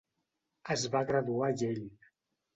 [0.75, 1.87] Es va graduar a Yale.